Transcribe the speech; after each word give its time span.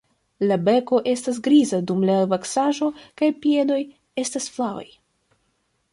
La 0.51 0.55
beko 0.67 1.01
estas 1.11 1.37
griza 1.47 1.81
dum 1.91 2.01
la 2.11 2.15
vaksaĵo 2.33 2.89
kaj 3.21 3.31
piedoj 3.45 3.81
estas 4.25 4.49
flavaj. 4.57 4.87